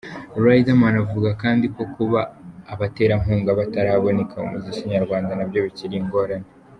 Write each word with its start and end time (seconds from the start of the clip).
Riderman 0.43 0.95
avuga 1.03 1.29
kandi 1.43 1.65
ko 1.75 1.83
kuba 1.95 2.19
abaterankunga 2.73 3.51
bataraboneka 3.59 4.35
mu 4.43 4.47
muziki 4.53 4.83
nyarwanda 4.93 5.31
nabyo 5.35 5.59
bikiri 5.67 5.95
ingorane. 6.01 6.47